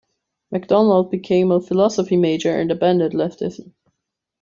[0.49, 3.73] MacDonald became a philosophy major and abandoned leftism.